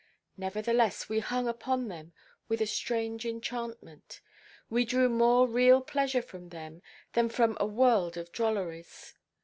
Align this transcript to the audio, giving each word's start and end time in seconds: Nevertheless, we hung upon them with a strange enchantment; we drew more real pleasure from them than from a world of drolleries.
Nevertheless, 0.35 1.09
we 1.09 1.19
hung 1.19 1.47
upon 1.47 1.87
them 1.87 2.11
with 2.47 2.59
a 2.59 2.65
strange 2.65 3.23
enchantment; 3.23 4.19
we 4.67 4.83
drew 4.83 5.09
more 5.09 5.47
real 5.47 5.79
pleasure 5.79 6.23
from 6.23 6.49
them 6.49 6.81
than 7.13 7.29
from 7.29 7.55
a 7.59 7.67
world 7.67 8.17
of 8.17 8.31
drolleries. 8.31 9.13